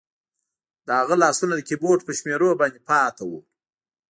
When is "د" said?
0.85-0.87, 1.55-1.61